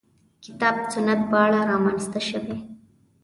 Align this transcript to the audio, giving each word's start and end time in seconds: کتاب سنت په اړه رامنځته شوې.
کتاب 0.45 0.75
سنت 0.93 1.19
په 1.31 1.37
اړه 1.45 1.59
رامنځته 1.71 2.19
شوې. 2.29 2.57